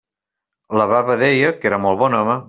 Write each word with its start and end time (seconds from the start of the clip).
La 0.79 0.87
baba 0.91 1.17
deia 1.23 1.51
que 1.61 1.69
era 1.71 1.81
molt 1.85 2.01
bon 2.03 2.17
home. 2.21 2.39